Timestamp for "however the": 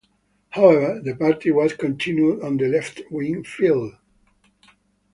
0.49-1.15